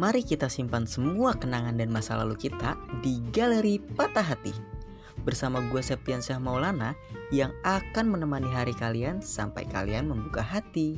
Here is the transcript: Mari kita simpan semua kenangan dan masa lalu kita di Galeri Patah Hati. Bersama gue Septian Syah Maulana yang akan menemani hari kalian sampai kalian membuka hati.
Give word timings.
Mari 0.00 0.24
kita 0.24 0.48
simpan 0.48 0.88
semua 0.88 1.36
kenangan 1.36 1.76
dan 1.76 1.92
masa 1.92 2.16
lalu 2.16 2.48
kita 2.48 2.72
di 3.04 3.20
Galeri 3.36 3.76
Patah 3.76 4.24
Hati. 4.24 4.56
Bersama 5.28 5.60
gue 5.68 5.84
Septian 5.84 6.24
Syah 6.24 6.40
Maulana 6.40 6.96
yang 7.28 7.52
akan 7.68 8.16
menemani 8.16 8.48
hari 8.48 8.72
kalian 8.72 9.20
sampai 9.20 9.68
kalian 9.68 10.08
membuka 10.08 10.40
hati. 10.40 10.96